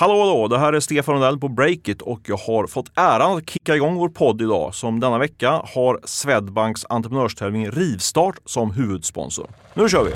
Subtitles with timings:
[0.00, 3.50] Hallå hallå, det här är Stefan Rundell på Breakit och jag har fått äran att
[3.50, 9.50] kicka igång vår podd idag som denna vecka har Swedbanks entreprenörstävling Rivstart som huvudsponsor.
[9.74, 10.12] Nu kör vi!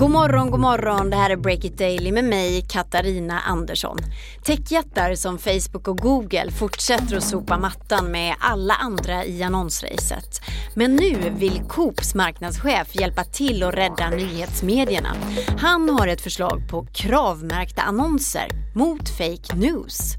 [0.00, 1.10] God morgon, god morgon.
[1.10, 3.98] Det här är Break It Daily med mig, Katarina Andersson.
[4.44, 10.40] Techjättar som Facebook och Google fortsätter att sopa mattan med alla andra i annonsracet.
[10.74, 15.16] Men nu vill Coops marknadschef hjälpa till att rädda nyhetsmedierna.
[15.58, 20.14] Han har ett förslag på kravmärkta annonser mot fake news.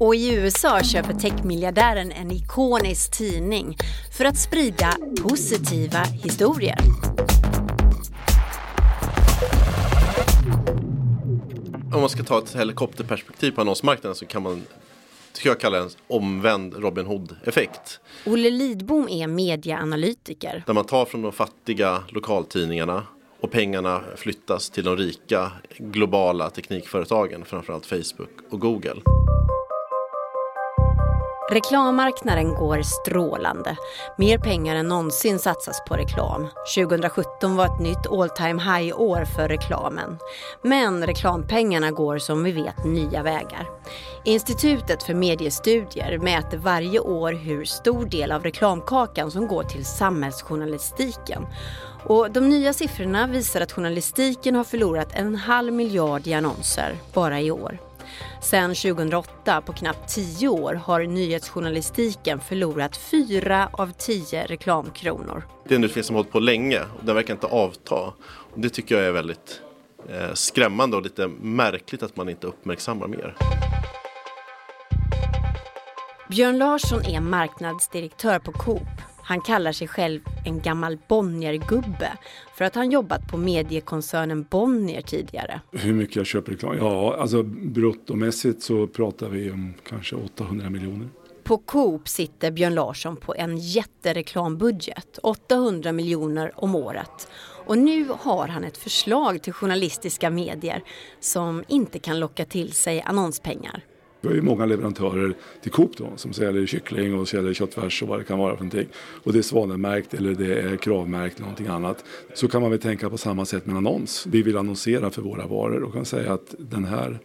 [0.00, 3.76] Och i USA köper techmiljardären en ikonisk tidning
[4.12, 6.78] för att sprida positiva historier.
[11.92, 14.62] Om man ska ta ett helikopterperspektiv på annonsmarknaden så kan man
[15.32, 18.00] tycker jag kalla det en omvänd Robin Hood-effekt.
[18.26, 20.62] Olle Lidbom är medieanalytiker.
[20.66, 23.02] Där man tar från de fattiga lokaltidningarna
[23.40, 28.96] och pengarna flyttas till de rika globala teknikföretagen, framförallt Facebook och Google.
[31.50, 33.76] Reklammarknaden går strålande.
[34.16, 36.48] Mer pengar än någonsin satsas på reklam.
[36.76, 40.18] 2017 var ett nytt all time high-år för reklamen.
[40.62, 43.68] Men reklampengarna går som vi vet nya vägar.
[44.24, 51.46] Institutet för mediestudier mäter varje år hur stor del av reklamkakan som går till samhällsjournalistiken.
[52.04, 57.40] Och de nya siffrorna visar att journalistiken har förlorat en halv miljard i annonser bara
[57.40, 57.89] i år.
[58.42, 65.42] Sen 2008, på knappt tio år, har nyhetsjournalistiken förlorat fyra av tio reklamkronor.
[65.68, 68.12] Det är en utveckling som har hållit på länge och den verkar inte avta.
[68.24, 69.60] Och det tycker jag är väldigt
[70.08, 73.36] eh, skrämmande och lite märkligt att man inte uppmärksammar mer.
[76.30, 78.88] Björn Larsson är marknadsdirektör på Coop.
[79.30, 82.12] Han kallar sig själv en gammal Bonnier-gubbe
[82.54, 85.60] för att han jobbat på mediekoncernen Bonnier tidigare.
[85.72, 86.76] Hur mycket jag köper reklam?
[86.76, 91.08] Ja, alltså bruttomässigt så pratar vi om kanske 800 miljoner.
[91.42, 97.28] På Coop sitter Björn Larsson på en jättereklambudget, 800 miljoner om året.
[97.66, 100.82] Och nu har han ett förslag till journalistiska medier
[101.20, 103.84] som inte kan locka till sig annonspengar.
[104.20, 108.08] Vi har ju många leverantörer till Coop då, som säljer kyckling och säljer köttfärs och
[108.08, 108.88] vad det kan vara för någonting.
[108.96, 112.04] Och det är svanmärkt eller det är kravmärkt eller någonting annat.
[112.34, 114.26] Så kan man väl tänka på samma sätt med annons.
[114.26, 117.18] Vi vill annonsera för våra varor och kan säga att den här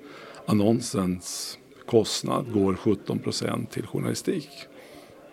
[0.45, 4.49] annonsens kostnad går 17 procent till journalistik.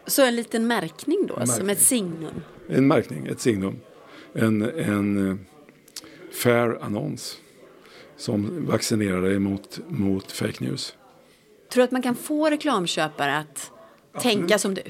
[0.06, 1.56] Så en liten märkning då, märkning.
[1.56, 2.34] som ett signum?
[2.68, 3.76] En märkning, ett signum.
[4.32, 5.36] En, en eh,
[6.32, 7.38] fair annons
[8.16, 10.94] som vaccinerar dig mot, mot fake news.
[11.72, 13.70] Tror du att man kan få reklamköpare att
[14.12, 14.38] absolut.
[14.38, 14.82] tänka som du?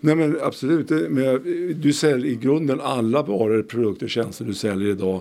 [0.00, 0.90] Nej men absolut.
[0.90, 1.42] Men
[1.80, 5.20] du säljer i grunden alla varor, produkter och tjänster du säljer idag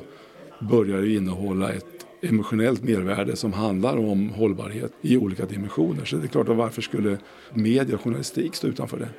[0.59, 1.85] börjar innehålla ett
[2.21, 6.05] emotionellt mervärde som handlar om hållbarhet i olika dimensioner.
[6.05, 7.17] Så det är klart, varför skulle
[7.53, 9.09] media och journalistik stå utanför det?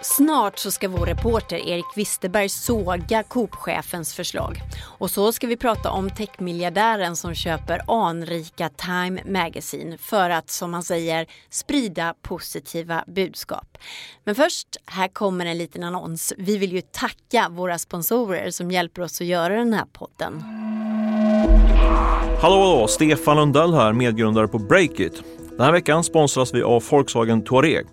[0.00, 4.62] Snart så ska vår reporter Erik Wisterberg såga Coop-chefens förslag.
[4.98, 10.74] Och så ska vi prata om techmiljardären som köper anrika Time Magazine för att, som
[10.74, 13.78] han säger, sprida positiva budskap.
[14.24, 16.32] Men först, här kommer en liten annons.
[16.38, 20.42] Vi vill ju tacka våra sponsorer som hjälper oss att göra den här podden.
[22.40, 22.86] Hallå, hallå!
[22.88, 25.22] Stefan Lundell här, medgrundare på Breakit.
[25.50, 27.86] Den här veckan sponsras vi av Volkswagen Touareg.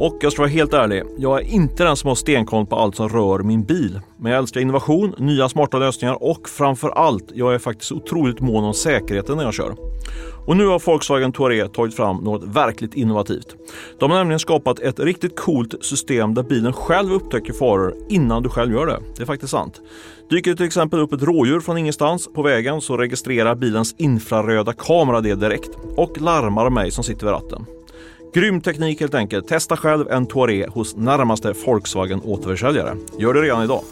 [0.00, 2.96] Och jag ska vara helt ärlig, jag är inte den som har stenkoll på allt
[2.96, 4.00] som rör min bil.
[4.16, 8.64] Men jag älskar innovation, nya smarta lösningar och framför allt, jag är faktiskt otroligt mån
[8.64, 9.74] om säkerheten när jag kör.
[10.46, 13.56] Och nu har Volkswagen Touareg tagit fram något verkligt innovativt.
[14.00, 18.48] De har nämligen skapat ett riktigt coolt system där bilen själv upptäcker faror innan du
[18.48, 18.98] själv gör det.
[19.16, 19.80] Det är faktiskt sant.
[20.30, 24.72] Dyker det till exempel upp ett rådjur från ingenstans på vägen så registrerar bilens infraröda
[24.72, 27.66] kamera det direkt och larmar mig som sitter vid ratten.
[28.32, 29.48] Grym teknik helt enkelt.
[29.48, 32.96] Testa själv en Touareg hos närmaste Volkswagen återförsäljare.
[33.18, 33.82] Gör det redan idag.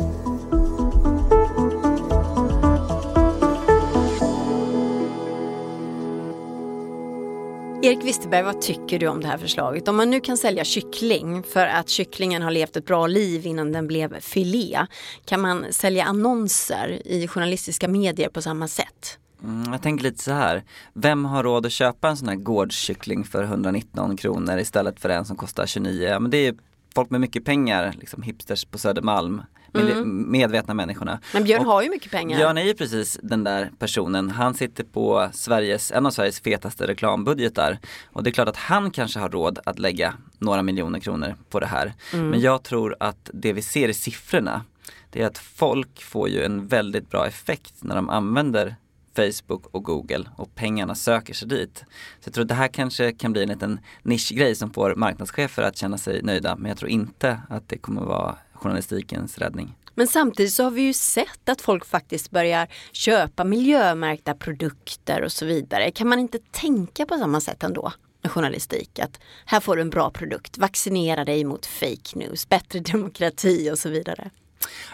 [7.82, 9.88] Erik Wisterberg, vad tycker du om det här förslaget?
[9.88, 13.72] Om man nu kan sälja kyckling för att kycklingen har levt ett bra liv innan
[13.72, 14.86] den blev filé,
[15.24, 19.18] kan man sälja annonser i journalistiska medier på samma sätt?
[19.44, 20.64] Mm, jag tänker lite så här.
[20.92, 25.24] Vem har råd att köpa en sån här gårdskyckling för 119 kronor istället för en
[25.24, 26.18] som kostar 29?
[26.20, 26.54] Men det är
[26.94, 29.42] folk med mycket pengar, liksom hipsters på Södermalm.
[29.74, 30.30] Mm.
[30.30, 31.20] Medvetna människorna.
[31.32, 32.38] Men Björn och har ju mycket pengar.
[32.38, 34.30] Björn är ju precis den där personen.
[34.30, 37.78] Han sitter på Sveriges, en av Sveriges fetaste reklambudgetar.
[38.12, 41.60] Och det är klart att han kanske har råd att lägga några miljoner kronor på
[41.60, 41.94] det här.
[42.12, 42.28] Mm.
[42.28, 44.64] Men jag tror att det vi ser i siffrorna
[45.10, 48.76] det är att folk får ju en väldigt bra effekt när de använder
[49.16, 51.84] Facebook och Google och pengarna söker sig dit.
[52.20, 55.62] Så jag tror att det här kanske kan bli en liten nischgrej som får marknadschefer
[55.62, 59.74] att känna sig nöjda men jag tror inte att det kommer vara journalistikens räddning.
[59.94, 65.32] Men samtidigt så har vi ju sett att folk faktiskt börjar köpa miljömärkta produkter och
[65.32, 65.90] så vidare.
[65.90, 67.92] Kan man inte tänka på samma sätt ändå?
[68.26, 68.98] med journalistik.
[68.98, 73.78] Att här får du en bra produkt, vaccinera dig mot fake news, bättre demokrati och
[73.78, 74.30] så vidare.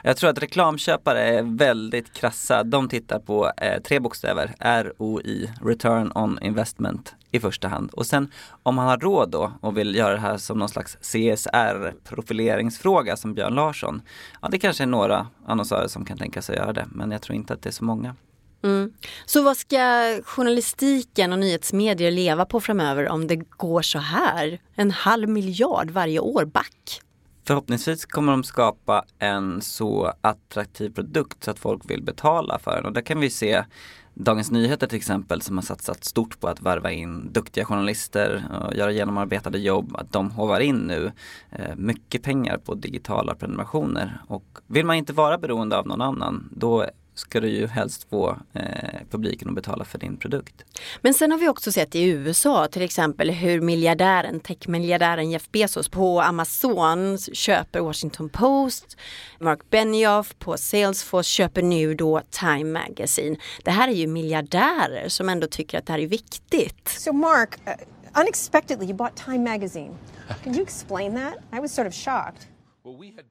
[0.03, 2.65] Jag tror att reklamköpare är väldigt krassa.
[2.65, 7.91] De tittar på eh, tre bokstäver, ROI, Return on Investment i första hand.
[7.91, 8.31] Och sen
[8.63, 13.35] om man har råd då och vill göra det här som någon slags CSR-profileringsfråga som
[13.35, 14.03] Björn Larsson.
[14.43, 17.23] Ja, det kanske är några annonsörer som kan tänka sig att göra det, men jag
[17.23, 18.15] tror inte att det är så många.
[18.65, 18.93] Mm.
[19.27, 19.79] Så vad ska
[20.25, 24.61] journalistiken och nyhetsmedier leva på framöver om det går så här?
[24.75, 27.03] En halv miljard varje år back?
[27.45, 32.85] Förhoppningsvis kommer de skapa en så attraktiv produkt så att folk vill betala för den
[32.85, 33.65] och där kan vi se
[34.15, 38.75] Dagens Nyheter till exempel som har satsat stort på att värva in duktiga journalister och
[38.75, 39.97] göra genomarbetade jobb.
[39.97, 41.13] Att de hovar in nu
[41.51, 44.23] eh, mycket pengar på digitala prenumerationer.
[44.29, 48.39] Och vill man inte vara beroende av någon annan då ska du ju helst få
[48.53, 48.63] eh,
[49.11, 50.65] publiken att betala för din produkt.
[51.01, 55.89] Men sen har vi också sett i USA till exempel hur miljardären, techmiljardären Jeff Bezos
[55.89, 58.97] på Amazon köper Washington Post.
[59.41, 63.37] Mark Benioff på Salesforce köper nu då Time Magazine.
[63.65, 66.89] Det här är ju miljardärer som ändå tycker att det här är viktigt.
[66.89, 69.97] So Mark, uh, unexpectedly you bought Time Magazine.
[70.45, 71.35] Can you explain that?
[71.53, 72.52] I was sort of shocked.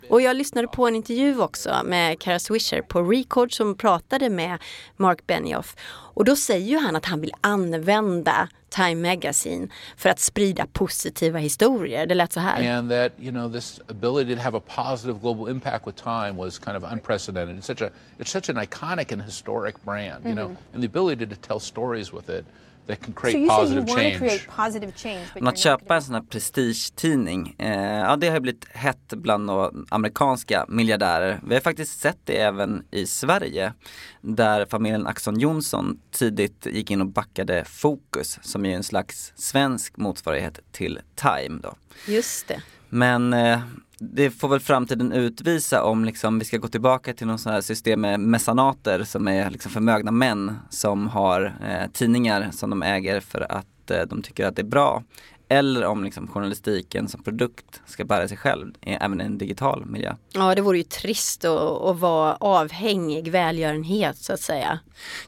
[0.09, 4.57] Och jag lyssnade på en intervju också med Kara Swisher på Record som pratade med
[4.97, 5.75] Mark Benioff.
[6.13, 9.67] Och då säger ju han att han vill använda Time Magazine
[9.97, 12.05] för att sprida positiva historier.
[12.05, 12.77] Det lät så här.
[12.77, 16.59] And that, you know, this ability to have a positive global impact with Time was
[16.59, 17.57] kind of unprecedented.
[17.57, 20.45] It's such a it's such an iconic and historic brand, you mm -hmm.
[20.45, 22.45] know, and the ability to tell stories with it
[22.87, 24.17] that can create so positive change.
[24.17, 28.67] Create positive change Men att köpa en sån här prestigetidning, eh, ja det har blivit
[28.71, 29.49] hett bland
[29.89, 31.39] amerikanska miljardärer.
[31.47, 33.73] Vi har faktiskt sett det även i Sverige
[34.21, 39.97] där familjen Axon Johnson tidigt gick in och backade Fokus som är en slags svensk
[39.97, 41.75] motsvarighet till Time då.
[42.07, 42.61] Just det.
[42.89, 43.59] Men eh,
[44.01, 47.61] det får väl framtiden utvisa om liksom vi ska gå tillbaka till någon sån här
[47.61, 53.19] system med messanater som är liksom förmögna män som har eh, tidningar som de äger
[53.19, 55.03] för att eh, de tycker att det är bra.
[55.51, 60.15] Eller om liksom journalistiken som produkt ska bära sig själv, även i en digital miljö.
[60.33, 64.79] Ja, det vore ju trist att, att vara avhängig välgörenhet så att säga.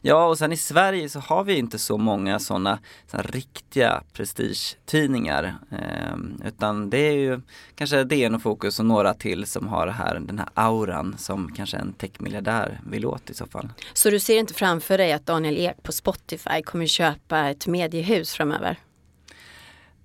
[0.02, 2.78] Ja, och sen i Sverige så har vi inte så många sådana
[3.10, 5.54] så riktiga prestigetidningar.
[5.70, 7.40] Eh, utan det är ju
[7.74, 11.76] kanske DN och Fokus och några till som har här, den här auran som kanske
[11.76, 13.68] en techmiljardär vill åt i så fall.
[13.92, 18.32] Så du ser inte framför dig att Daniel Ek på Spotify kommer köpa ett mediehus
[18.32, 18.78] framöver?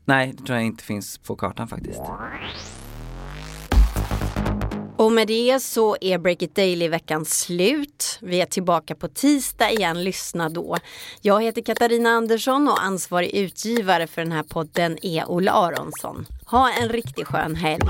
[0.09, 2.01] Nej, det tror jag inte finns på kartan faktiskt.
[4.97, 8.19] Och med det så är Break It Daily-veckan slut.
[8.21, 10.77] Vi är tillbaka på tisdag igen, lyssna då.
[11.21, 16.25] Jag heter Katarina Andersson och ansvarig utgivare för den här podden är Olle Aronsson.
[16.45, 17.83] Ha en riktigt skön helg.